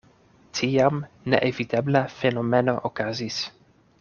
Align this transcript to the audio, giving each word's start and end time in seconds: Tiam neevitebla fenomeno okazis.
Tiam 0.59 1.01
neevitebla 1.33 2.03
fenomeno 2.15 2.77
okazis. 2.93 3.41